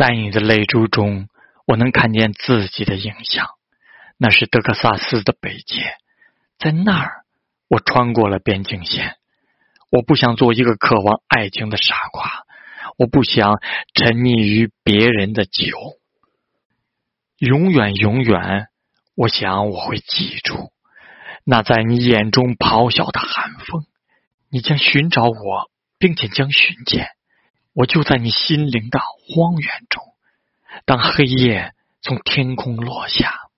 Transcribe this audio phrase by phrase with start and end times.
[0.00, 1.28] 在你的泪珠中，
[1.66, 3.50] 我能看见自己的影像。
[4.16, 5.92] 那是德克萨斯的北界，
[6.58, 7.24] 在那儿，
[7.68, 9.16] 我穿过了边境线。
[9.90, 12.46] 我不想做一个渴望爱情的傻瓜，
[12.96, 13.60] 我不想
[13.92, 15.76] 沉溺于别人的酒。
[17.36, 18.68] 永远，永远，
[19.14, 20.72] 我想我会记住
[21.44, 23.84] 那在你眼中咆哮的寒风。
[24.48, 27.10] 你将寻找我，并且将寻见
[27.72, 30.02] 我，就在你心灵的荒原中。
[30.84, 33.49] 当黑夜从天空落下。